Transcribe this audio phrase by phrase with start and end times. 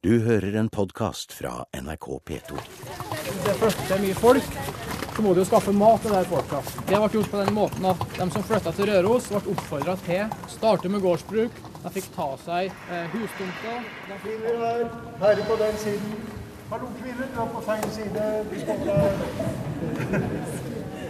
[0.00, 2.54] Du hører en podkast fra NRK P2.
[3.44, 4.54] Det første det er mye folk,
[5.12, 6.62] så må du jo skaffe mat til de folka.
[6.88, 10.22] Det ble gjort på den måten at de som flytta til Røros, ble oppfordra til
[10.24, 11.58] å starte med gårdsbruk.
[11.82, 13.84] De fikk ta seg eh, hustomter.
[14.06, 14.16] De.
[14.22, 14.80] Kvinner her,
[15.20, 16.16] herre på den siden.
[16.70, 18.24] Hallo, kvinner, dra på feil side.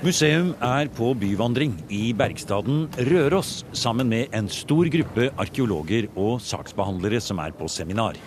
[0.02, 7.22] Museum er på byvandring i bergstaden Røros sammen med en stor gruppe arkeologer og saksbehandlere
[7.22, 8.18] som er på seminar.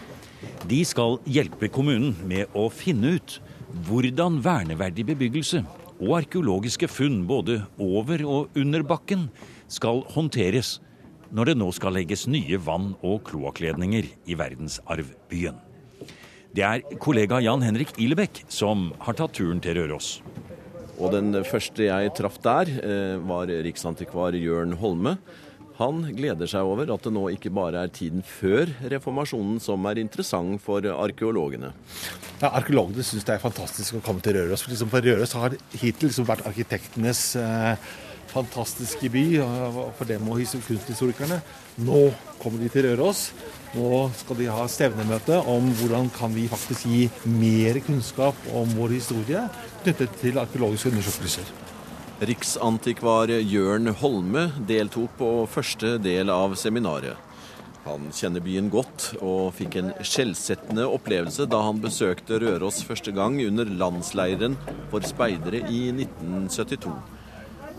[0.70, 3.40] De skal hjelpe kommunen med å finne ut
[3.88, 5.64] hvordan verneverdig bebyggelse
[6.04, 9.28] og arkeologiske funn både over og under bakken
[9.72, 10.78] skal håndteres
[11.34, 15.58] når det nå skal legges nye vann- og kloakkledninger i verdensarvbyen.
[16.54, 20.20] Det er kollega Jan Henrik Ilebekk som har tatt turen til Røros.
[21.02, 25.18] Og den første jeg traff der, eh, var riksantikvar Jørn Holme.
[25.80, 29.98] Han gleder seg over at det nå ikke bare er tiden før reformasjonen som er
[30.04, 31.72] interessant for arkeologene.
[32.44, 34.62] Ja, Arkeologene syns det er fantastisk å komme til Røros.
[34.62, 37.90] For, liksom, for Røros har hittil liksom vært arkitektenes eh,
[38.34, 39.24] fantastiske by
[39.98, 41.42] for dem og his- kunsthistorikerne.
[41.82, 42.04] Nå
[42.42, 43.32] kommer de til Røros.
[43.74, 48.94] Nå skal de ha stevnemøte om hvordan kan vi faktisk gi mer kunnskap om vår
[49.00, 49.48] historie
[49.82, 51.50] knyttet til arkeologiske undersøkelser.
[52.24, 57.20] Riksantikvar Jørn Holme deltok på første del av seminaret.
[57.84, 63.36] Han kjenner byen godt, og fikk en skjellsettende opplevelse da han besøkte Røros første gang
[63.44, 64.56] under landsleiren
[64.94, 66.96] for speidere i 1972.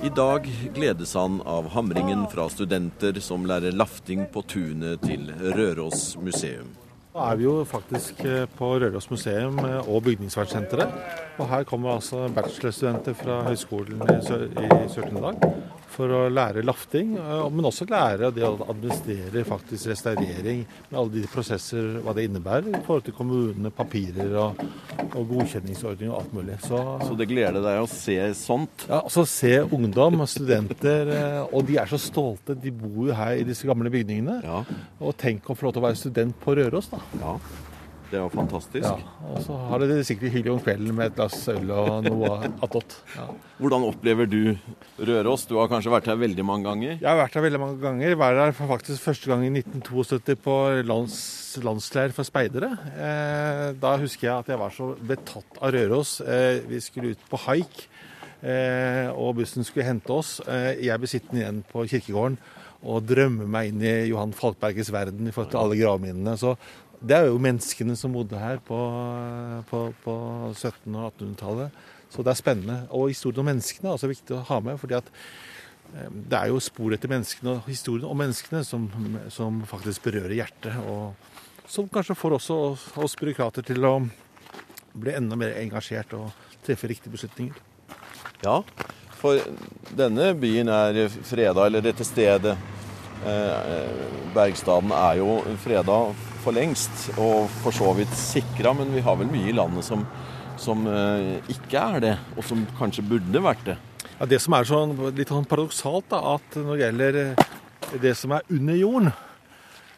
[0.05, 6.11] I dag gledes han av hamringen fra studenter som lærer lafting på tunet til Røros
[6.21, 6.69] museum.
[7.15, 10.97] Nå er vi jo faktisk eh, på Røros museum eh, og Bygningsvernsenteret.
[11.39, 15.39] Og her kommer altså bachelorstudenter fra Høgskolen i Sør- i Sør-Trøndelag
[15.95, 21.15] for å lære lafting, eh, men også lære det å administrere faktisk restaurering med alle
[21.17, 24.63] de prosesser, hva det innebærer i forhold til kommunene, papirer og,
[25.15, 26.59] og godkjenningsordninger og alt mulig.
[26.67, 28.87] Så, Så det gleder deg å se sånt?
[28.89, 32.55] ja, altså Se ungdom studenter, eh, og de er så stolte.
[32.59, 34.41] De bor jo her i disse gamle bygningene.
[34.45, 34.63] Ja,
[35.01, 37.01] Og tenk å få lov til å være student på Røros, da.
[37.21, 37.37] ja.
[38.15, 38.85] Det er jo fantastisk.
[38.87, 42.05] Ja, og så har de det sikkert hyggelig om kvelden med et glass øl og
[42.07, 42.29] noe
[42.63, 42.95] attåt.
[43.17, 43.25] Ja.
[43.59, 44.55] Hvordan opplever du
[45.01, 45.49] Røros?
[45.51, 46.93] Du har kanskje vært her veldig mange ganger?
[46.93, 48.15] Jeg har vært her veldig mange ganger.
[48.23, 51.19] Var her faktisk første gang i 1972 på lands,
[51.67, 52.71] landsleir for speidere.
[52.95, 56.21] Eh, da husker jeg at jeg var så betatt av Røros.
[56.23, 57.89] Eh, vi skulle ut på haik,
[58.47, 60.37] eh, og bussen skulle hente oss.
[60.47, 62.39] Eh, jeg ble sittende igjen på kirkegården
[62.85, 66.37] og drømme meg inn i Johan Falkbergets verden i forhold til alle gravminnene.
[66.37, 66.55] Så
[67.05, 68.79] det er jo menneskene som bodde her på,
[69.69, 70.15] på, på
[70.53, 71.83] 1700- og 1800-tallet.
[72.15, 72.79] Så det er spennende.
[72.95, 74.79] Og historien om menneskene er også viktig å ha med.
[74.81, 75.11] fordi at
[75.93, 78.89] eh, det er jo spor etter menneskene og historien om menneskene som,
[79.35, 80.79] som faktisk berører hjertet.
[80.89, 83.95] Og som kanskje får også oss, byråkrater til å
[84.95, 86.31] bli enda mer engasjert og
[86.65, 87.57] treffe riktige beslutninger.
[88.45, 88.61] Ja,
[89.19, 89.41] for
[89.97, 92.55] denne byen er freda, eller dette stedet,
[93.25, 93.91] eh,
[94.37, 95.99] Bergstaden, er jo freda
[96.45, 100.05] for lengst, og for så vidt sikra, men vi har vel mye i landet som,
[100.61, 103.79] som eh, ikke er det, og som kanskje burde vært det.
[104.15, 107.45] Ja, det som er sånn, litt sånn paradoksalt, da, at når det gjelder eh,
[108.05, 109.13] det som er under jorden,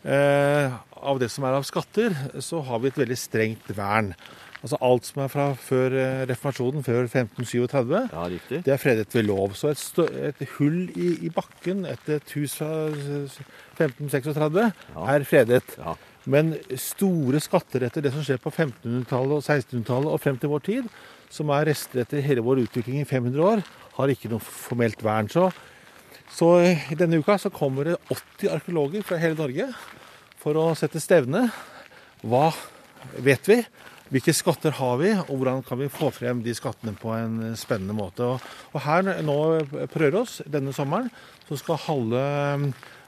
[0.06, 4.14] eh, av det som er av skatter, så har vi et veldig strengt vern.
[4.62, 8.24] Altså alt som er fra før eh, reformasjonen, før 1537, Ja,
[8.64, 9.54] det er fredet ved lov.
[9.58, 12.70] Så et, stø et hull i, i bakken etter et hus fra
[13.76, 15.76] 1536 er fredet.
[15.76, 15.94] Ja.
[16.26, 20.64] Men store skatter etter det som skjer på 1500-tallet og 1600-tallet og frem til vår
[20.66, 20.88] tid,
[21.30, 23.62] som er rester etter hele vår utvikling i 500 år,
[23.96, 25.30] har ikke noe formelt vern.
[25.30, 25.48] Så,
[26.34, 29.70] så i denne uka så kommer det 80 arkeologer fra hele Norge
[30.42, 31.46] for å sette stevne.
[32.26, 32.50] Hva
[33.22, 33.60] vet vi?
[34.10, 37.94] Hvilke skatter har vi, og hvordan kan vi få frem de skattene på en spennende
[37.96, 38.36] måte.
[38.36, 39.38] Og, her nå
[39.90, 41.10] på Røros denne sommeren
[41.48, 42.22] så skal halve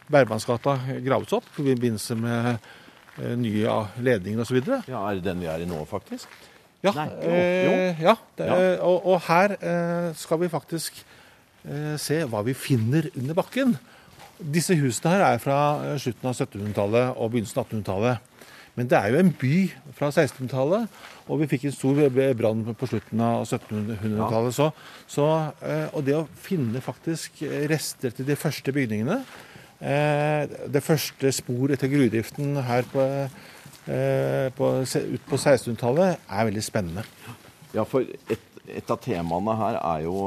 [0.08, 2.58] Bergmannsgata graves opp i forbindelse med
[3.38, 4.60] nye ledninger osv.
[4.88, 6.28] Ja, Er det den vi er i nå, faktisk?
[6.84, 7.72] Ja, Nei, jo, jo.
[7.74, 8.48] eh, ja det,
[8.86, 11.00] Og, og her eh, skal vi faktisk
[11.66, 13.74] eh, se hva vi finner under bakken.
[14.38, 18.34] Disse husene her er fra eh, slutten av 1700-tallet og begynnelsen av 1800-tallet.
[18.78, 19.54] Men det er jo en by
[19.98, 20.86] fra 1600-tallet,
[21.26, 21.98] og vi fikk en stor
[22.38, 24.54] brann på slutten av 1700-tallet.
[24.54, 24.68] Så,
[25.10, 25.26] så,
[25.66, 29.47] eh, og det å finne faktisk rester til de første bygningene eh,
[29.78, 33.04] Det første spor etter grudriften her på,
[33.86, 37.04] eh, på, ut på 1600-tallet er veldig spennende.
[37.76, 40.18] Ja, for et, et av temaene her er jo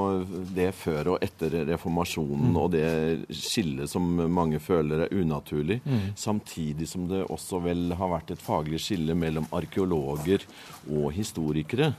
[0.55, 2.87] det før og etter reformasjonen, og det
[3.35, 5.81] skillet som mange føler er unaturlig.
[6.17, 10.45] Samtidig som det også vel har vært et faglig skille mellom arkeologer
[10.89, 11.93] og historikere.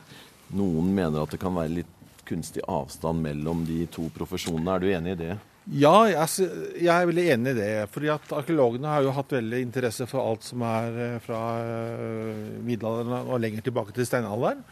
[0.57, 4.77] Noen mener at det kan være litt kunstig avstand mellom de to profesjonene.
[4.77, 5.33] Er du enig i det?
[5.71, 7.73] Ja, jeg, er veldig enig i det.
[7.95, 12.59] fordi at Arkeologene har jo hatt veldig interesse for alt som er eh, fra eh,
[12.67, 14.65] middelalderen og lenger tilbake til steinalderen.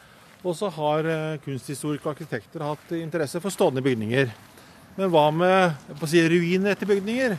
[0.42, 4.34] Og så har eh, kunsthistorikere og arkitekter hatt interesse for stående bygninger.
[4.96, 7.38] Men hva med på å si, ruiner etter bygninger?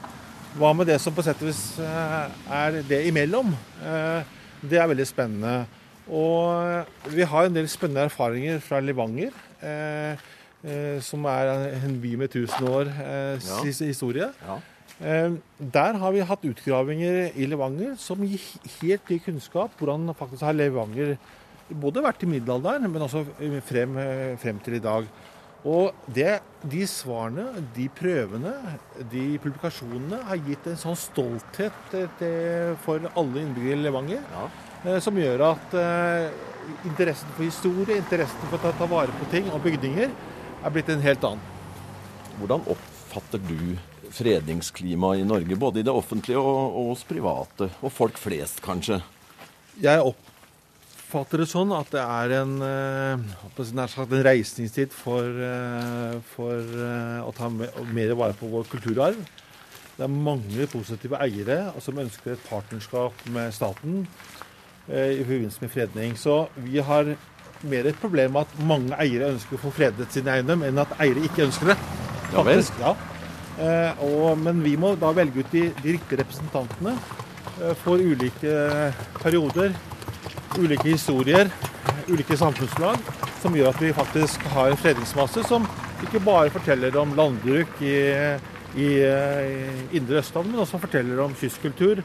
[0.55, 3.51] Hva med det som på sett og vis er det imellom?
[4.63, 5.65] Det er veldig spennende.
[6.11, 9.35] Og vi har en del spennende erfaringer fra Levanger.
[10.61, 11.49] Eh, som er
[11.81, 13.61] en by med 1000 år eh, Ja.
[13.65, 14.27] historie.
[14.45, 14.59] Ja.
[15.01, 18.37] Eh, der har vi hatt utgravinger i Levanger som gir
[18.81, 19.71] helt ny kunnskap.
[19.79, 21.17] Hvordan faktisk har Levanger
[21.73, 23.25] både vært i middelalderen, men også
[23.65, 23.97] frem,
[24.37, 25.05] frem til i dag.
[25.65, 28.53] Og det, de svarene, de prøvene,
[29.11, 34.21] de publikasjonene har gitt en sånn stolthet til, for alle innbyggere i Levanger,
[34.83, 34.99] Ja.
[34.99, 35.73] som gjør at
[36.85, 40.09] interessen for historie, interessen for å ta, ta vare på ting og bygninger,
[40.61, 41.47] er blitt en helt annen.
[42.39, 43.77] Hvordan oppfatter du
[44.11, 48.99] fredningsklimaet i Norge, både i det offentlige og, og hos private, og folk flest kanskje?
[49.81, 57.21] Jeg oppfatter det sånn at det er en, eh, en reisningstid for, eh, for eh,
[57.23, 59.19] å ta mer vare på vår kulturarv.
[59.95, 64.05] Det er mange positive eiere som ønsker et partnerskap med staten
[64.91, 66.15] i forbindelse med fredning.
[66.17, 67.11] Så vi har
[67.67, 71.25] mer et problem at mange eiere ønsker å få fredet sin eiendom, enn at eiere
[71.27, 71.77] ikke ønsker det.
[72.31, 72.95] Faktisk, ja.
[73.61, 78.55] Eh, og, men vi må da velge ut de, de riktige representantene eh, for ulike
[79.19, 79.75] perioder,
[80.57, 81.51] ulike historier,
[82.09, 82.97] ulike samfunnslag,
[83.41, 85.67] som gjør at vi faktisk har en fredningsmasse som
[86.05, 87.97] ikke bare forteller om landbruk i,
[88.75, 92.01] i, eh, indre Østland, men også forteller om kystkultur,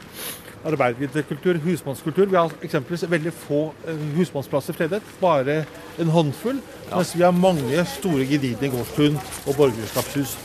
[0.65, 2.25] arbeiderkultur, husmannskultur.
[2.25, 5.63] Vi har eksempelvis veldig få eh, husmannsplasser fredet, bare
[5.99, 6.61] en håndfull,
[6.91, 9.17] mens vi har mange store gedigne gårdstun
[9.47, 10.37] og borgerskapshus.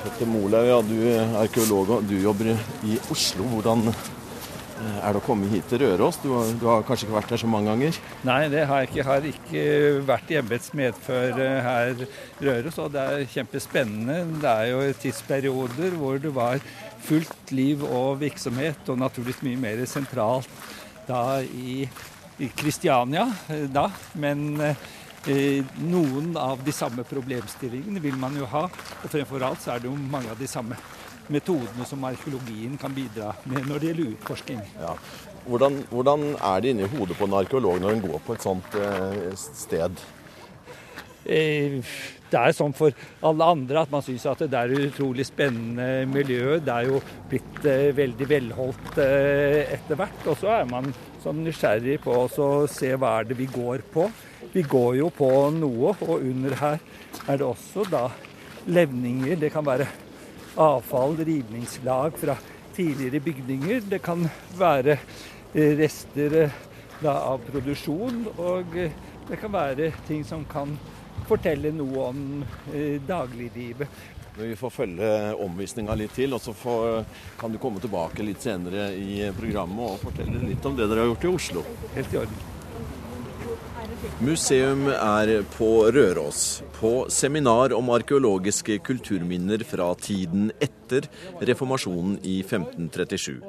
[0.00, 2.54] Petter Molaug, ja, du er arkeolog og du jobber
[2.88, 3.44] i Oslo.
[3.44, 3.92] Hvordan
[4.80, 6.18] er det å komme hit til Røros?
[6.22, 7.96] Du har, du har kanskje ikke vært her så mange ganger?
[8.26, 8.98] Nei, det har jeg ikke.
[9.00, 9.64] Jeg har ikke
[10.08, 12.04] vært i embets medfør eh, her
[12.40, 14.20] Røros, og det er kjempespennende.
[14.42, 16.62] Det er jo tidsperioder hvor det var
[17.04, 20.48] fullt liv og virksomhet, og naturligvis mye mer sentralt
[21.08, 21.84] da i,
[22.38, 23.88] i Kristiania eh, da.
[24.20, 29.74] Men eh, noen av de samme problemstillingene vil man jo ha, og fremfor alt så
[29.74, 30.78] er det jo mange av de samme
[31.30, 34.62] metodene som arkeologien kan bidra med når det gjelder utforsking.
[34.80, 34.94] Ja.
[35.46, 38.74] Hvordan, hvordan er det inni hodet på en arkeolog når en går på et sånt
[38.78, 40.02] eh, sted?
[41.24, 41.80] Eh,
[42.30, 42.94] Det er sånn for
[43.26, 46.60] alle andre at man syns at det er et utrolig spennende miljø.
[46.62, 50.20] Det er jo blitt eh, veldig velholdt eh, etter hvert.
[50.30, 50.92] Og så er man
[51.24, 54.06] sånn nysgjerrig på å se hva er det vi går på.
[54.54, 56.78] Vi går jo på noe, og under her
[57.26, 58.04] er det også da
[58.70, 59.34] levninger.
[59.42, 59.88] Det kan være
[60.56, 62.36] avfall, rivningslag fra
[62.76, 63.80] tidligere bygninger.
[63.90, 64.96] Det kan være
[65.54, 66.56] eh, rester eh,
[67.00, 68.94] da, av produksjon, og eh,
[69.28, 70.76] det kan være ting som kan
[71.28, 72.22] fortelle noe om
[72.74, 74.00] eh, dagliglivet.
[74.40, 75.10] Vi får følge
[75.42, 77.02] omvisninga litt til, og så får,
[77.40, 81.12] kan du komme tilbake litt senere i programmet og fortelle litt om det dere har
[81.12, 81.66] gjort i Oslo.
[81.98, 82.49] Helt i orden.
[84.00, 91.04] Museum er på Røros, på seminar om arkeologiske kulturminner fra tiden etter
[91.44, 93.42] reformasjonen i 1537.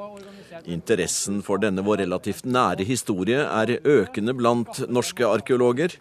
[0.76, 5.96] Interessen for denne vår relativt nære historie er økende blant norske arkeologer.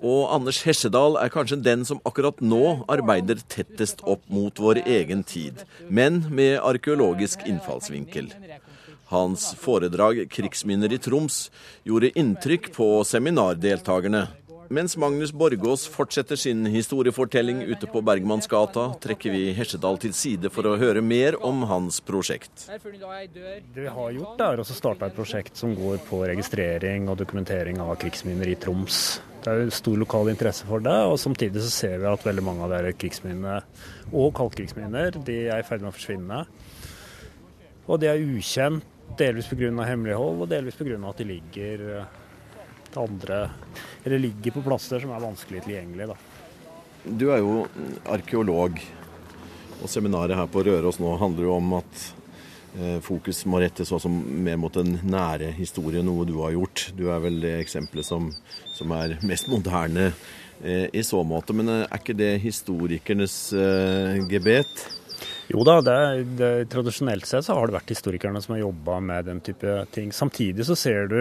[0.00, 5.28] Og Anders Hesjedal er kanskje den som akkurat nå arbeider tettest opp mot vår egen
[5.28, 8.32] tid, men med arkeologisk innfallsvinkel.
[9.10, 11.50] Hans foredrag 'Krigsminner i Troms'
[11.84, 14.26] gjorde inntrykk på seminardeltakerne.
[14.72, 20.64] Mens Magnus Borgås fortsetter sin historiefortelling ute på Bergmannsgata, trekker vi Hesjedal til side for
[20.64, 22.64] å høre mer om hans prosjekt.
[22.72, 22.80] Det
[23.76, 27.92] vi har gjort, er å starte et prosjekt som går på registrering og dokumentering av
[28.00, 29.20] krigsminner i Troms.
[29.44, 32.64] Det er stor lokal interesse for det, og samtidig så ser vi at veldig mange
[32.64, 33.60] av de krigsminnene
[34.14, 36.40] og kaldkrigsminner de er i ferd med å forsvinne.
[37.84, 39.70] Og det er ukjent, delvis pga.
[39.86, 40.98] hemmelighold og delvis pga.
[41.08, 42.20] at de ligger eh,
[42.90, 43.50] til andre
[44.04, 46.08] Eller ligger på plasser som er vanskelig tilgjengelig.
[46.08, 46.16] da.
[47.04, 47.66] Du er jo
[48.08, 48.78] arkeolog,
[49.82, 52.04] og seminaret her på Røros nå handler jo om at
[52.78, 56.90] eh, fokus må rettes også mer mot den nære historien, noe du har gjort.
[56.96, 58.30] Du er vel det eksempelet som,
[58.74, 60.10] som er mest moderne
[60.62, 61.56] eh, i så måte.
[61.56, 63.38] Men er ikke det historikernes
[64.28, 64.88] gebet?
[65.52, 65.96] Jo da, det,
[66.38, 70.12] det, tradisjonelt sett så har det vært historikerne som har jobba med den type ting.
[70.12, 71.18] Samtidig så ser du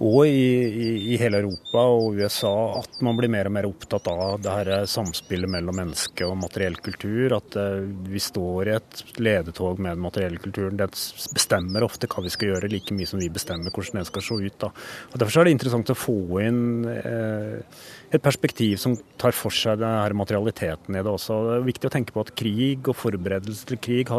[0.00, 4.10] òg i, i, i, hele Europa og USA at man blir mer og mer opptatt
[4.10, 7.36] av det her samspillet mellom menneske og materiell kultur.
[7.38, 10.80] At uh, vi står i et ledetog med den materielle kulturen.
[10.80, 10.90] Det
[11.36, 14.40] bestemmer ofte hva vi skal gjøre, like mye som vi bestemmer hvordan det skal se
[14.40, 14.60] ut.
[14.66, 14.74] Da.
[15.12, 19.78] Og Derfor er det interessant å få inn uh, et perspektiv som tar for seg
[19.78, 21.36] denne materialiteten i det også.
[21.46, 24.10] Det er viktig å tenke på at krig og forberedelse til krig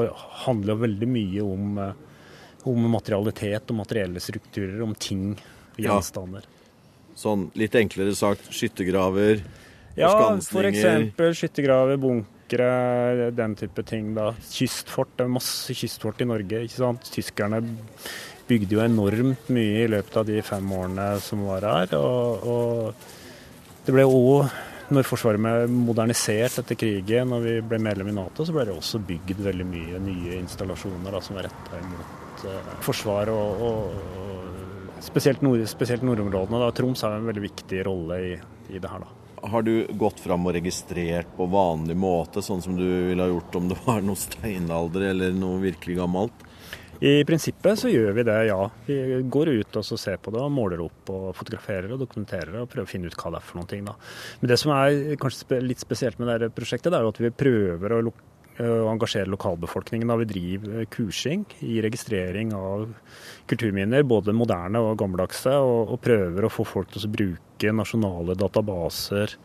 [0.45, 1.93] handler veldig mye om, eh,
[2.71, 5.35] om materialitet og materielle strukturer, om ting,
[5.75, 6.47] gjenstander.
[6.47, 7.15] Ja.
[7.19, 9.43] Sånn litt enklere sagt skyttergraver,
[9.99, 11.35] ja, f.eks.
[11.35, 14.13] skyttergraver, bunkere, den type ting.
[14.15, 14.31] da.
[14.39, 16.63] Kystfort, det er masse kystfort i Norge.
[16.63, 17.11] ikke sant?
[17.11, 17.59] Tyskerne
[18.47, 21.97] bygde jo enormt mye i løpet av de fem årene som var her.
[21.99, 23.19] og, og
[23.85, 24.51] det ble òg,
[24.91, 28.75] når Forsvaret ble modernisert etter krigen og vi ble medlem i Nato, så ble det
[28.75, 34.11] også bygd veldig mye nye installasjoner da, som var retta mot eh, Forsvaret og, og,
[34.19, 36.59] og, spesielt, nord, spesielt nordområdene.
[36.61, 36.69] Da.
[36.75, 38.35] Troms har en veldig viktig rolle i,
[38.69, 39.05] i det her.
[39.05, 39.49] da.
[39.49, 43.57] Har du gått fram og registrert på vanlig måte, sånn som du ville ha gjort
[43.57, 46.45] om det var noe steinalder eller noe virkelig gammelt?
[47.01, 48.59] I prinsippet så gjør vi det, ja.
[48.85, 48.95] Vi
[49.33, 52.85] går ut og ser på det og måler opp og fotograferer og dokumenterer og prøver
[52.85, 53.87] å finne ut hva det er for noen ting.
[53.87, 53.95] Da.
[54.41, 57.33] Men det som er kanskje litt spesielt med dette prosjektet, det er jo at vi
[57.41, 58.03] prøver å
[58.59, 62.89] å engasjere lokalbefolkningen da vi driver kursing i registrering av
[63.49, 68.35] kulturminner, både moderne og gammeldagse, og, og prøver å få folk til å bruke nasjonale
[68.39, 69.37] databaser,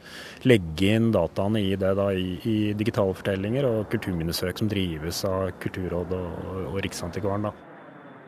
[0.48, 5.54] legge inn dataene i det da, i, i digitale fortellinger og kulturminnesøk som drives av
[5.62, 7.50] Kulturrådet og, og Riksantikvaren.
[7.50, 7.65] da.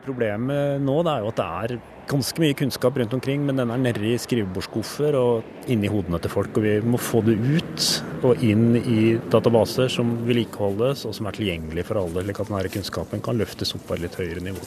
[0.05, 1.73] Problemet nå er jo at det er
[2.09, 6.55] ganske mye kunnskap rundt omkring, men den er nedi skrivebordsskuffer og inni hodene til folk.
[6.57, 7.87] Og vi må få det ut
[8.25, 12.73] og inn i databaser som vedlikeholdes og som er tilgjengelig for alle, slik at denne
[12.73, 14.63] kunnskapen kan løftes opp på et litt høyere nivå.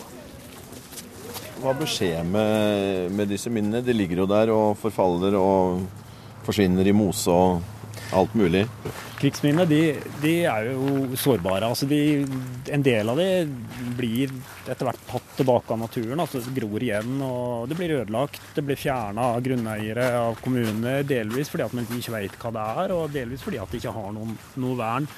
[1.62, 3.84] Hva bør skje med, med disse minnene?
[3.86, 5.84] De ligger jo der og forfaller og
[6.46, 7.62] forsvinner i mose og
[8.12, 8.62] alt mulig.
[9.20, 9.80] Krigsminnene de,
[10.22, 11.68] de er jo sårbare.
[11.68, 12.00] Altså de,
[12.74, 13.28] en del av de
[13.98, 14.32] blir
[14.66, 16.22] etter hvert tatt tilbake av naturen.
[16.22, 18.40] altså Det gror igjen og det blir ødelagt.
[18.56, 21.06] Det blir fjerna av grunneiere, av kommuner.
[21.08, 23.96] Delvis fordi at man ikke vet hva det er, og delvis fordi at de ikke
[23.96, 25.08] har noen, noe vern.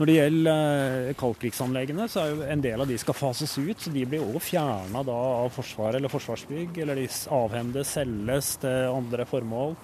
[0.00, 3.82] Når det gjelder eh, kaldkrigsanleggene, så er jo en del av de skal fases ut.
[3.82, 9.26] Så de blir òg fjerna av Forsvaret eller Forsvarsbygg, eller de avhendes, selges til andre
[9.28, 9.76] formål.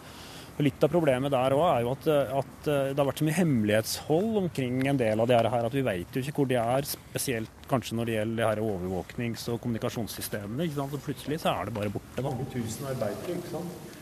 [0.56, 2.06] Og Litt av problemet der òg er jo at,
[2.40, 5.76] at, eh, det har vært så mye hemmelighetshold omkring en del av de her, at
[5.76, 6.88] vi vet jo ikke hvor de er.
[6.88, 10.64] Spesielt kanskje når det gjelder de her overvåknings- og kommunikasjonssystemene.
[10.64, 10.96] ikke sant?
[10.96, 12.24] Så plutselig så er det bare borte.
[12.24, 13.92] Mange tusen arbeidere, ikke sant.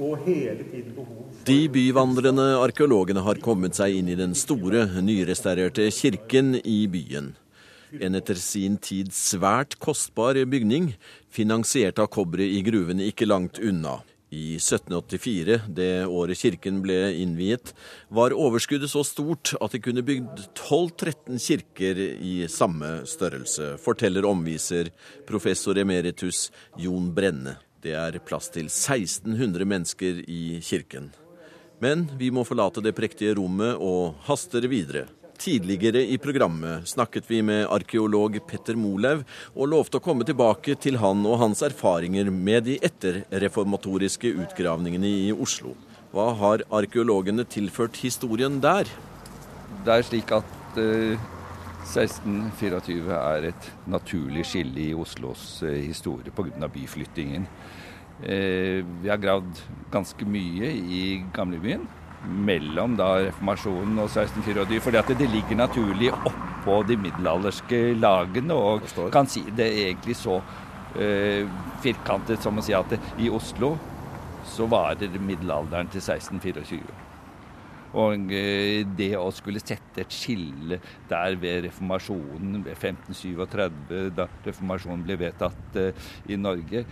[0.00, 5.90] Og hele tiden behov De byvandrende arkeologene har kommet seg inn i den store, nyrestaurerte
[5.92, 7.34] kirken i byen.
[8.00, 10.94] En etter sin tid svært kostbar bygning,
[11.28, 13.98] finansiert av kobberet i gruvene ikke langt unna.
[14.30, 17.72] I 1784, det året kirken ble innviet,
[18.14, 24.92] var overskuddet så stort at de kunne bygd 12-13 kirker i samme størrelse, forteller omviser
[25.26, 26.46] professor emeritus
[26.78, 27.56] Jon Brenne.
[27.82, 31.10] Det er plass til 1600 mennesker i kirken.
[31.82, 35.08] Men vi må forlate det prektige rommet og haster videre.
[35.40, 39.22] Tidligere i programmet snakket vi med arkeolog Petter Molev
[39.54, 45.30] og lovte å komme tilbake til han og hans erfaringer med de etterreformatoriske utgravningene i
[45.32, 45.72] Oslo.
[46.12, 48.90] Hva har arkeologene tilført historien der?
[49.86, 51.24] Det er slik at uh, eh,
[51.88, 56.68] 1624 er et naturlig skille i Oslos uh, historie pga.
[56.68, 57.48] byflyttingen.
[58.20, 61.88] Uh, vi har gravd ganske mye i gamlebyen
[62.24, 64.80] mellom da reformasjonen og 1624.
[64.84, 70.18] Fordi at det ligger naturlig oppå de middelalderske lagene, og kan si det er egentlig
[70.20, 70.40] så
[71.00, 71.46] eh,
[71.84, 73.76] firkantet som å si at det, i Oslo
[74.50, 77.06] så varer middelalderen til 1624.
[77.98, 80.78] Og eh, det å skulle sette et skille
[81.10, 86.84] der ved reformasjonen, ved 1537, da reformasjonen ble vedtatt uh, i Norge,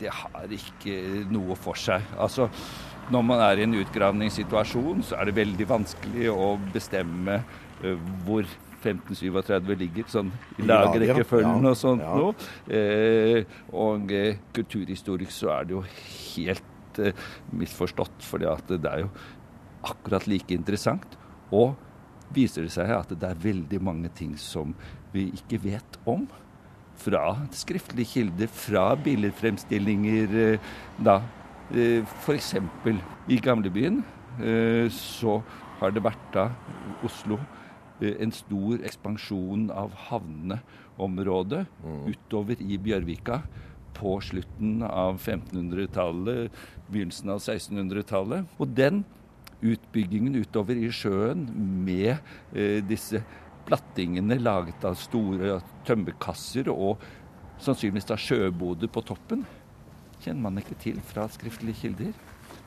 [0.00, 0.96] det har ikke
[1.30, 2.02] noe for seg.
[2.18, 2.48] Altså,
[3.10, 7.40] når man er i en utgravningssituasjon, så er det veldig vanskelig å bestemme
[7.84, 8.44] uh, hvor
[8.80, 12.14] 1537 ligger, sånn i lagrekkefølgen ja, og sånt ja.
[12.16, 12.48] noe.
[12.72, 17.26] Eh, og eh, kulturhistorisk så er det jo helt eh,
[17.60, 19.10] misforstått, for det er jo
[19.90, 21.18] akkurat like interessant.
[21.52, 21.74] Og
[22.34, 24.74] viser det seg at det er veldig mange ting som
[25.14, 26.28] vi ikke vet om.
[27.00, 30.34] fra skriftlige kilder, fra billedfremstillinger.
[30.36, 31.39] Eh, da eh,
[31.70, 32.54] f.eks.
[33.30, 34.02] i gamlebyen
[34.42, 35.40] eh, så
[35.80, 36.50] har det vært da
[37.06, 37.38] Oslo
[38.00, 41.98] en stor ekspansjon av havneområdet mm.
[42.08, 43.42] utover i Bjørvika
[43.96, 46.54] på slutten av 1500-tallet,
[46.88, 48.48] begynnelsen av 1600-tallet.
[48.56, 49.02] Og den
[49.60, 51.44] utbyggingen utover i sjøen
[51.84, 52.14] med
[52.54, 53.20] eh, disse
[53.68, 57.02] plattingene laget av store tømmerkasser og
[57.60, 59.44] sannsynligvis da sjøboder på toppen,
[60.20, 62.12] kjenner man ikke til fra skriftlige kilder.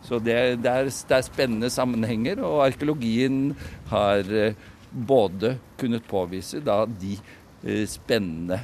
[0.03, 3.53] Så det, det, er, det er, spennende sammenhenger, og arkeologien
[3.91, 4.57] har eh,
[4.91, 7.15] både kunnet påvise da de
[7.63, 8.59] eh, spennende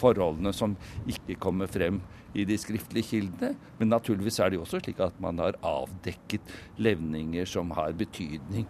[0.00, 0.76] forholdene som
[1.10, 2.00] ikke kommer frem
[2.34, 3.54] i de skriftlige kildene.
[3.78, 8.66] Men naturligvis er det jo også slik at man har avdekket levninger som har betydning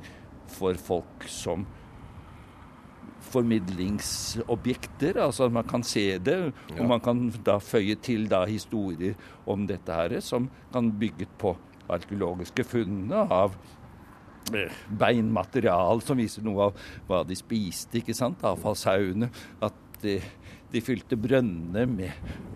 [0.55, 1.65] for folk som
[3.33, 5.21] formidlingsobjekter.
[5.25, 6.39] Altså man kan se det,
[6.71, 6.79] ja.
[6.79, 9.15] og man kan da føye til da historier
[9.51, 11.57] om dette her, som kan bygget på
[11.93, 13.57] arkeologiske funnene av
[14.55, 16.73] eh, beinmaterial som viser noe av
[17.09, 19.29] hva de spiste, ikke sant, avfallshaugene.
[19.65, 20.19] At de,
[20.73, 22.13] de fylte brønnene med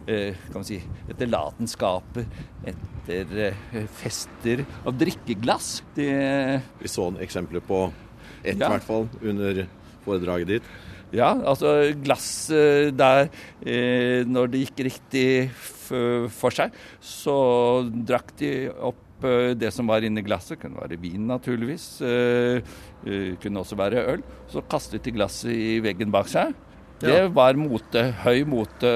[0.08, 0.78] kan kan si,
[1.10, 2.24] etter latenskaper,
[2.64, 5.82] etter eh, fester av drikkeglass.
[5.96, 6.06] De,
[6.80, 7.82] Vi så eksempler på
[8.42, 8.70] ett, i ja.
[8.70, 9.66] hvert fall, under
[10.08, 10.70] foredraget ditt.
[11.14, 13.30] Ja, altså glass eh, der
[14.28, 17.36] Når det gikk riktig for seg, så
[17.88, 19.24] drakk de opp
[19.58, 20.60] det som var inni glasset.
[20.60, 21.86] Kunne være vin, naturligvis.
[23.42, 24.22] Kunne også være øl.
[24.52, 26.52] Så kastet de glasset i veggen bak seg.
[26.98, 28.90] Det var mote, høy mote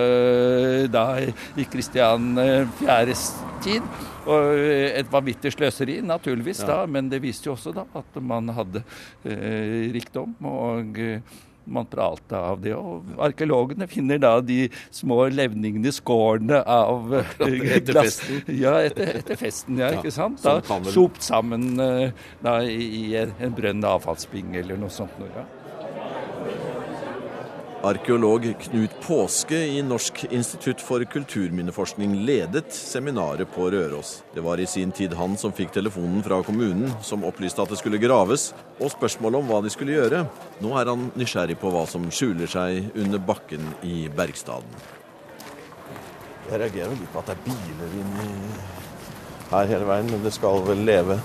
[0.90, 2.32] da i Kristian
[2.80, 3.28] 4.s
[3.62, 3.86] tid.
[4.22, 6.72] Og et vanvittig sløseri, naturligvis, ja.
[6.72, 8.84] da, men det viste jo også da at man hadde
[9.26, 10.36] eh, rikdom.
[10.46, 12.72] og eh, man pralte av det.
[12.74, 18.42] Og arkeologene finner da de små levningene, skårene av Etter festen?
[18.58, 20.42] Ja, etter, etter festen, ja, ikke sant.
[20.42, 20.58] Da
[20.90, 25.18] sopt sammen eh, da, i en brønn avfallsbinge eller noe sånt.
[25.36, 25.46] Ja.
[27.82, 34.12] Arkeolog Knut Påske i Norsk institutt for kulturminneforskning ledet seminaret på Røros.
[34.34, 37.80] Det var i sin tid han som fikk telefonen fra kommunen som opplyste at det
[37.80, 40.22] skulle graves, og spørsmålet om hva de skulle gjøre.
[40.62, 44.78] Nå er han nysgjerrig på hva som skjuler seg under bakken i Bergstaden.
[46.52, 48.28] Jeg reagerer litt på at det er biler inni
[49.50, 51.18] her hele veien, men det skal vel leve?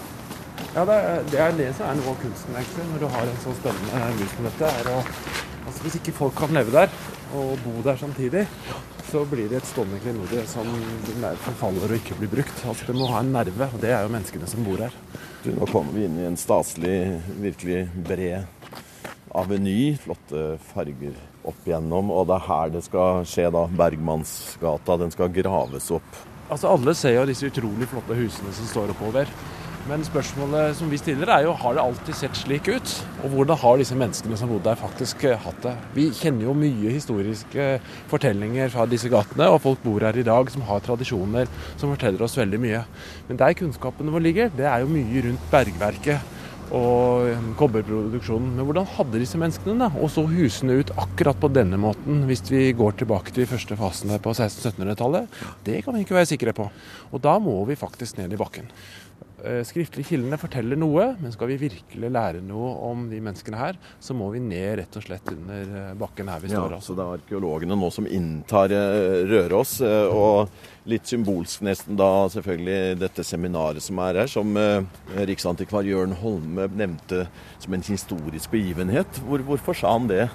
[0.74, 3.30] Ja, det er det, er det som er noe av kunsten, egentlig, når du har
[3.30, 4.74] en så spennende mus som dette.
[4.82, 5.46] er å
[5.84, 6.92] Hvis ikke folk kan leve der
[7.38, 8.46] og bo der samtidig,
[9.08, 10.68] så blir det et stående klenodie som
[11.46, 12.64] forfaller og ikke blir brukt.
[12.68, 14.96] Altså Det må ha en nerve, og det er jo menneskene som bor her.
[15.44, 18.48] Du, nå kommer vi inn i en staselig, virkelig bred
[19.38, 19.96] aveny.
[20.02, 21.16] Flotte farger
[21.48, 22.12] opp igjennom.
[22.12, 23.68] Og det er her det skal skje, da.
[23.80, 24.98] Bergmannsgata.
[25.04, 26.26] Den skal graves opp.
[26.48, 29.32] Altså Alle ser jo disse utrolig flotte husene som står oppover.
[29.88, 32.94] Men spørsmålet som vi stiller er jo har det alltid sett slik ut?
[33.24, 35.72] Og hvordan har disse menneskene som bodde der faktisk eh, hatt det?
[35.96, 37.68] Vi kjenner jo mye historiske
[38.12, 41.48] fortellinger fra disse gatene, og folk bor her i dag som har tradisjoner
[41.78, 42.84] som forteller oss veldig mye.
[43.30, 46.36] Men der kunnskapene våre ligger, det er jo mye rundt bergverket
[46.76, 48.52] og eh, kobberproduksjonen.
[48.58, 49.92] Men hvordan hadde disse menneskene det?
[50.04, 53.80] Og så husene ut akkurat på denne måten, hvis vi går tilbake til de første
[53.80, 55.42] fasene på 1600-1700-tallet?
[55.64, 56.68] Det kan vi ikke være sikre på.
[57.14, 58.68] Og da må vi faktisk ned i bakken.
[59.46, 63.78] Eh, skriftlige kildene forteller noe, men skal vi virkelig lære noe om de menneskene her,
[64.02, 66.74] så må vi ned rett og slett under eh, bakken her vi står.
[66.74, 72.10] Ja, så det er arkeologene nå som inntar eh, Røros, og litt symbolsk nesten da
[72.34, 74.58] selvfølgelig dette seminaret som er her, som
[75.28, 77.28] riksantikvar Jørn Holme nevnte
[77.62, 79.22] som en historisk begivenhet.
[79.28, 80.30] Hvor, hvorfor sa han det?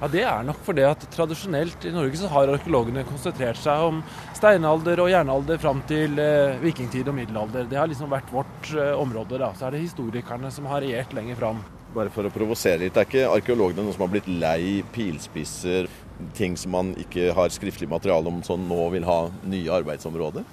[0.00, 3.98] Ja, Det er nok fordi at tradisjonelt i Norge så har arkeologene konsentrert seg om
[4.32, 7.66] steinalder og jernalder fram til eh, vikingtid og middelalder.
[7.68, 9.36] Det har liksom vært vårt eh, område.
[9.42, 9.50] da.
[9.52, 11.60] Så er det historikerne som har regjert lenger fram.
[11.92, 15.90] Bare for å provosere litt, er ikke arkeologene noen som har blitt lei pilspisser,
[16.38, 19.18] ting som man ikke har skriftlig materiale om, som nå vil ha
[19.52, 20.48] nye arbeidsområder?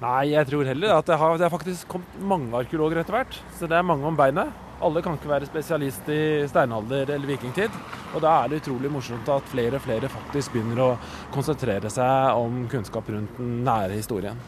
[0.00, 3.40] Nei, jeg tror heller at det har, det har faktisk kommet mange arkeologer etter hvert.
[3.58, 4.56] Så det er mange om beinet.
[4.80, 7.74] Alle kan ikke være spesialist i steinalder eller vikingtid.
[8.14, 10.94] Og da er det utrolig morsomt at flere og flere faktisk begynner å
[11.34, 14.40] konsentrere seg om kunnskap rundt den nære historien.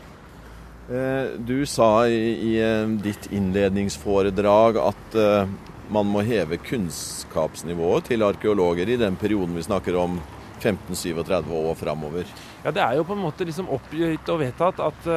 [0.89, 5.53] Eh, du sa i, eh, ditt innledningsforedrag at eh,
[5.93, 10.17] man må heve kunnskapsnivået til arkeologer i den perioden vi snakker om
[10.63, 12.25] 1537 og framover.
[12.65, 15.09] Ja, det er jo på en måte liksom oppgitt og vedtatt at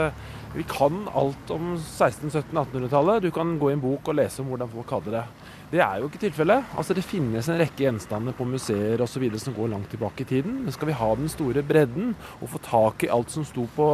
[0.56, 3.24] vi kan alt om 1600-, 1700-, 1800-tallet.
[3.24, 5.24] Du kan gå i en bok og lese om hvordan folk hadde det.
[5.72, 6.70] Det er jo ikke tilfellet.
[6.78, 10.30] Altså, det finnes en rekke gjenstander på museer og videre som går langt tilbake i
[10.30, 10.62] tiden.
[10.63, 13.89] Men skal vi ha den store bredden og få tak i alt som sto på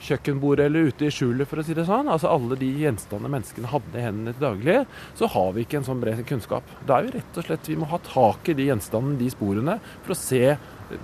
[0.00, 3.70] kjøkkenbordet eller ute i skjulet, for å si det sånn, altså alle de gjenstandene menneskene
[3.70, 4.76] hadde i hendene til daglig,
[5.18, 6.74] så har vi ikke en sånn bred kunnskap.
[6.88, 9.76] Da er vi rett og slett Vi må ha tak i de gjenstandene, de sporene,
[10.00, 10.56] for å se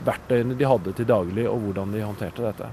[0.07, 2.73] verktøyene de hadde til daglig, og hvordan de håndterte dette.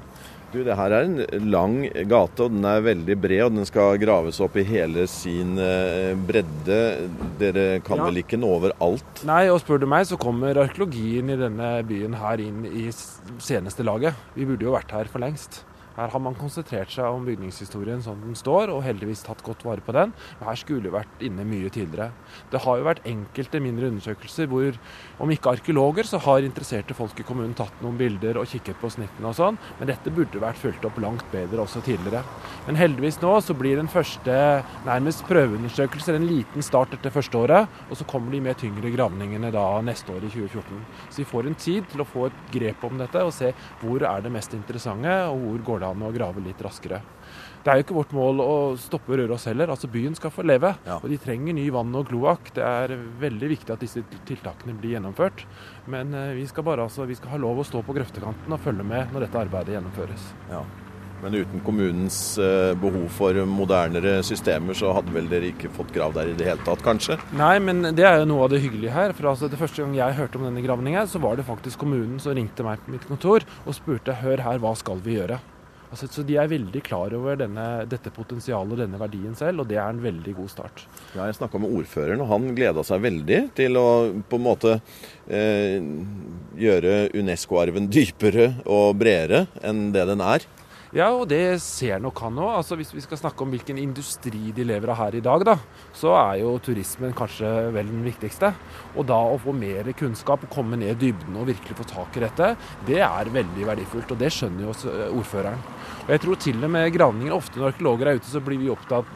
[0.53, 3.97] Du, det her er en lang gate, og den er veldig bred, og den skal
[4.01, 6.77] graves opp i hele sin eh, bredde.
[7.39, 8.05] Dere kan Ja.
[8.05, 9.23] vel ikke nå over alt?
[9.25, 12.85] Nei, og spør du meg, så kommer arkeologien i denne byen her inn i
[13.41, 14.13] seneste laget.
[14.37, 15.63] Vi burde jo vært her for lengst.
[15.93, 19.83] Her har man konsentrert seg om bygningshistorien som den står, og heldigvis tatt godt vare
[19.85, 20.13] på den.
[20.41, 22.09] Her skulle vi vært inne mye tidligere.
[22.49, 24.79] Det har jo vært enkelte mindre undersøkelser hvor,
[25.21, 28.89] om ikke arkeologer, så har interesserte folk i kommunen tatt noen bilder og kikket på
[28.95, 29.59] snittene og sånn.
[29.79, 32.23] Men dette burde vært fulgt opp langt bedre også tidligere.
[32.65, 34.33] Men heldigvis nå så blir den første
[34.87, 39.53] nærmest prøveundersøkelser en liten start etter første året, og så kommer de med tyngre gravningene
[39.53, 40.83] da neste år i 2014.
[41.09, 43.53] Så vi får en tid til å få et grep om dette og se
[43.83, 47.01] hvor er det mest interessante, og hvor går det an og grave litt raskere.
[47.63, 49.71] Det er jo ikke vårt mål å stoppe Røros heller.
[49.71, 50.73] altså Byen skal få leve.
[50.97, 52.51] Og de trenger ny vann og kloakk.
[52.57, 55.45] Det er veldig viktig at disse tiltakene blir gjennomført.
[55.87, 58.63] Men eh, vi skal bare altså, vi skal ha lov å stå på grøftekanten og
[58.65, 60.25] følge med når dette arbeidet gjennomføres.
[60.51, 60.65] Ja.
[61.23, 66.11] Men uten kommunens eh, behov for modernere systemer, så hadde vel dere ikke fått grav
[66.17, 67.15] der i det hele tatt, kanskje?
[67.39, 69.15] Nei, men det er jo noe av det hyggelige her.
[69.15, 72.19] For altså, det første gang jeg hørte om denne gravningen, så var det faktisk kommunen
[72.19, 75.39] som ringte meg på mitt kontor og spurte hør her, hva skal vi gjøre?
[75.93, 79.69] Altså, så de er veldig klar over denne, dette potensialet og denne verdien selv, og
[79.69, 80.81] det er en veldig god start.
[81.13, 83.85] Ja, jeg snakka med ordføreren, og han gleda seg veldig til å
[84.25, 84.73] på en måte
[85.29, 85.77] eh,
[86.57, 90.47] gjøre Unesco-arven dypere og bredere enn det den er.
[90.93, 92.51] Ja, og det ser nok han òg.
[92.59, 95.55] Altså, hvis vi skal snakke om hvilken industri de lever av her i dag, da,
[95.97, 98.51] så er jo turismen kanskje vel den viktigste.
[98.93, 102.25] Og da å få mer kunnskap, komme ned i dybden og virkelig få tak i
[102.27, 102.51] dette,
[102.85, 104.13] det er veldig verdifullt.
[104.13, 105.65] Og det skjønner jo eh, ordføreren.
[106.03, 108.69] Og jeg tror til og med gravninger Ofte når arkeologer er ute, så blir vi
[108.73, 109.09] opptatt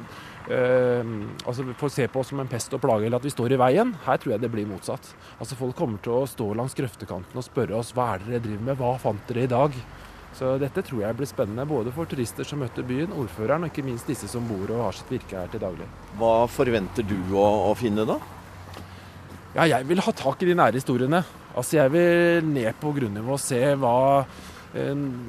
[0.47, 1.03] Uh,
[1.43, 3.57] altså får se på oss som en pest og plage, eller at vi står i
[3.59, 3.89] veien.
[4.05, 5.09] Her tror jeg det blir motsatt.
[5.43, 8.45] Altså Folk kommer til å stå langs grøftekanten og spørre oss hva er det dere
[8.45, 9.75] driver med, hva fant dere i dag?
[10.38, 13.86] Så dette tror jeg blir spennende både for turister som møter byen, ordføreren og ikke
[13.88, 15.88] minst disse som bor og har sitt virke her til daglig.
[16.19, 18.19] Hva forventer du å, å finne, da?
[19.56, 21.23] Ja, jeg vil ha tak i de nære historiene.
[21.58, 23.97] Altså Jeg vil ned på grunnivå og se hva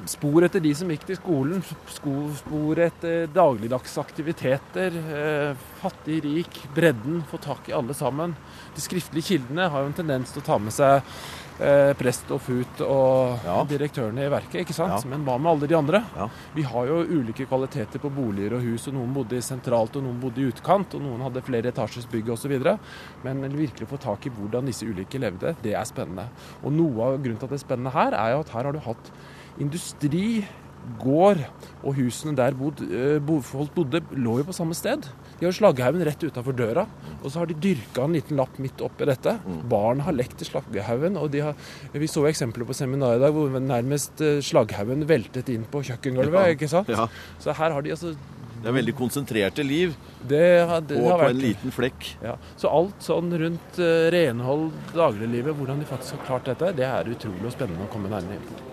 [0.09, 1.61] Spor etter de som gikk til skolen.
[1.89, 4.97] Spor etter dagligdagse aktiviteter.
[4.99, 7.23] Eh, fattig, rik, bredden.
[7.29, 8.35] Få tak i alle sammen.
[8.75, 11.01] De skriftlige kildene har jo en tendens til å ta med seg
[11.59, 14.97] eh, prest og fut og direktørene i verket, ikke sant?
[14.97, 15.11] Ja.
[15.11, 16.03] Men hva med alle de andre?
[16.55, 20.21] Vi har jo ulike kvaliteter på boliger og hus, og noen bodde sentralt og noen
[20.21, 22.55] bodde i utkant, og noen hadde flere etasjes bygg osv.
[23.25, 26.29] Men virkelig få tak i hvordan disse ulike levde, det er spennende.
[26.63, 28.75] Og noe av grunnen til at det er spennende her, er jo at her har
[28.75, 29.13] du hatt
[29.59, 30.25] industri,
[30.99, 31.41] gård,
[31.83, 35.09] og husene der bod, eh, folk bodde, lå jo på samme sted.
[35.39, 36.83] De har slagghaugen rett utafor døra,
[37.23, 39.37] og så har de dyrka en liten lapp midt oppi dette.
[39.71, 41.55] Barn har lekt i slagghaugen, og har,
[41.93, 46.55] vi så eksempler på seminaret i dag hvor nærmest eh, slagghaugen veltet inn på kjøkkengulvet.
[46.57, 46.91] Ikke sant?
[46.91, 47.07] ja.
[47.39, 48.13] Så her har de altså
[48.59, 49.93] Det er veldig konsentrerte liv.
[50.27, 52.09] det har, det og på vært- en liten flekk.
[52.21, 56.83] Ja, Så alt sånn rundt eh, renhold, dagliglivet, hvordan de faktisk har klart dette, det
[56.83, 58.68] er utrolig og spennende å komme nærmere inn på.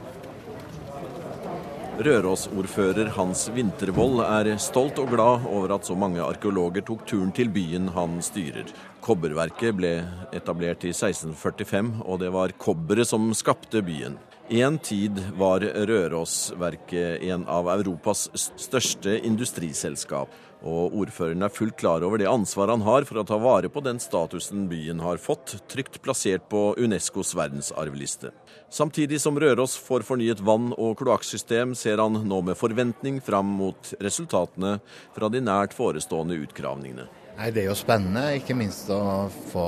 [1.97, 7.49] Røros-ordfører Hans Vintervold er stolt og glad over at så mange arkeologer tok turen til
[7.49, 8.69] byen han styrer.
[9.01, 9.93] Kobberverket ble
[10.37, 14.19] etablert i 1645, og det var kobberet som skapte byen.
[14.53, 18.29] En tid var Rørosverket en av Europas
[18.61, 20.29] største industriselskap,
[20.65, 23.83] og ordføreren er fullt klar over det ansvar han har for å ta vare på
[23.85, 28.33] den statusen byen har fått, trygt plassert på Unescos verdensarvliste.
[28.73, 33.93] Samtidig som Røros får fornyet vann- og kloakksystem, ser han nå med forventning fram mot
[34.01, 34.79] resultatene
[35.15, 37.07] fra de nært forestående utgravningene.
[37.37, 39.67] Nei, Det er jo spennende, ikke minst å få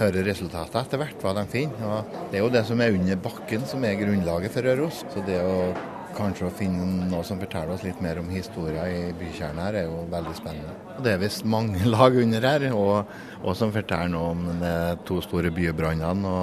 [0.00, 1.84] høre resultatet etter hvert, hva de finner.
[1.86, 5.04] Og det er jo det som er under bakken som er grunnlaget for Røros.
[5.14, 5.70] Så det å
[6.18, 9.86] kanskje å finne noe som forteller oss litt mer om historien i bykjernen her, er
[9.88, 10.74] jo veldig spennende.
[11.04, 14.74] Det er visst mange lag under her, og, og som forteller noe om de
[15.08, 16.34] to store bybrannene.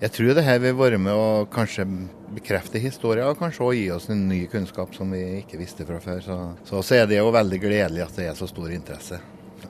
[0.00, 1.84] Jeg tror det her vil være med å kanskje
[2.32, 6.00] bekrefte historien, og kanskje også gi oss en ny kunnskap som vi ikke visste fra
[6.00, 6.22] før.
[6.24, 9.20] Så, så, så er det jo veldig gledelig at det er så stor interesse.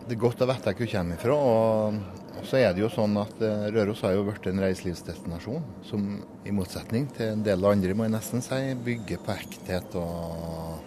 [0.06, 1.34] Det er godt å vite hvor jeg kommer ifra.
[1.34, 5.64] Og, og så er det jo sånn at eh, Røros har jo blitt en reiselivsdestinasjon
[5.86, 6.06] som
[6.48, 10.86] i motsetning til en del andre, må jeg nesten si, bygger på ekthet og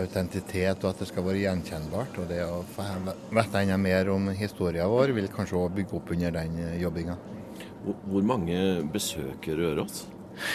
[0.00, 2.20] autentitet, og at det skal være gjenkjennbart.
[2.22, 2.86] Og det å få
[3.34, 7.18] vite enda mer om historien vår vil kanskje òg bygge opp under den jobbinga.
[7.84, 8.56] Hvor mange
[8.92, 10.04] besøker Røros?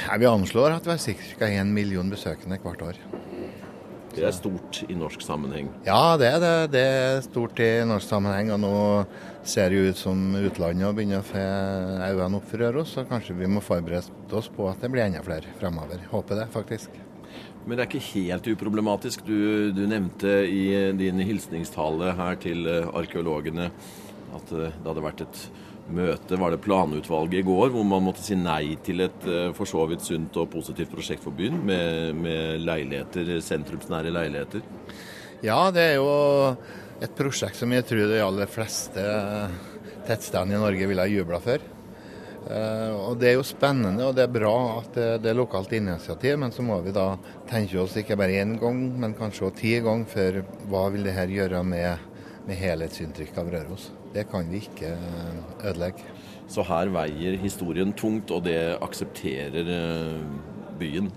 [0.08, 1.50] Ja, vi anslår at vi har ca.
[1.50, 3.02] 1 million besøkende hvert år.
[4.16, 5.68] Det er stort i norsk sammenheng?
[5.84, 6.52] Ja, det er det.
[6.76, 8.54] Det er stort i norsk sammenheng.
[8.56, 8.76] Og nå
[9.44, 13.50] ser det ut som utlandet begynner å få øynene opp for Røros, så kanskje vi
[13.52, 16.02] må forberede oss på at det blir enda flere fremover.
[16.14, 16.96] Håper det, faktisk.
[17.66, 19.26] Men det er ikke helt uproblematisk.
[19.28, 23.72] Du, du nevnte i din hilsningstale her til arkeologene
[24.36, 25.46] at det hadde vært et
[25.94, 29.86] møte, var det planutvalget i går, hvor man måtte si nei til et for så
[29.90, 34.66] vidt sunt og positivt prosjekt for byen, med, med leiligheter, sentrumsnære leiligheter?
[35.46, 36.10] Ja, det er jo
[37.04, 39.06] et prosjekt som jeg tror de aller fleste
[40.08, 41.72] tettstedene i Norge ville ha jubla for.
[42.46, 46.54] Og Det er jo spennende og det er bra at det er lokalt initiativ, men
[46.54, 47.16] så må vi da
[47.50, 51.34] tenke oss ikke bare én gang, men kanskje ti ganger for hva vil det her
[51.34, 52.12] gjøre med,
[52.46, 53.90] med helhetsinntrykket av Røros.
[54.14, 54.94] Det kan vi ikke
[55.66, 56.06] ødelegge.
[56.52, 59.66] Så her veier historien tungt, og det aksepterer
[60.80, 61.10] byen?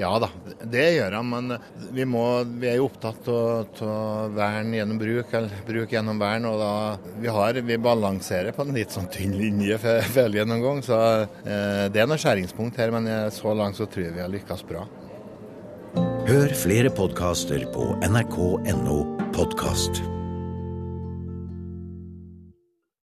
[0.00, 0.30] Ja da,
[0.64, 1.28] det gjør han.
[1.28, 1.56] Men
[1.92, 2.22] vi, må,
[2.60, 6.46] vi er jo opptatt av vern gjennom bruk, eller bruk gjennom vern.
[6.48, 6.72] og da,
[7.20, 10.80] Vi, har, vi balanserer på en litt sånn tynn linje for gjennomgang.
[10.86, 14.32] Så eh, det er noe skjæringspunkt her, men så langt så tror jeg vi har
[14.32, 14.86] lykkes bra.
[16.30, 19.02] Hør flere podkaster på nrk.no
[19.34, 20.02] podkast.